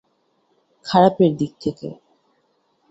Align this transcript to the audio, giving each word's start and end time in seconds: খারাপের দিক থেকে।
খারাপের 0.85 1.31
দিক 1.39 1.51
থেকে। 1.63 1.87